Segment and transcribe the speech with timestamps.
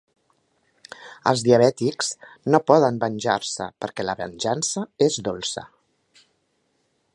[1.31, 2.09] Els diabètics
[2.55, 5.67] no poden venjar-se, perquè la venjança és dolça.